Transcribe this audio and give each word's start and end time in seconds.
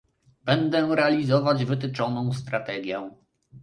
Będę 0.45 0.95
realizować 0.95 1.65
wytyczoną 1.65 2.33
strategię 2.33 3.09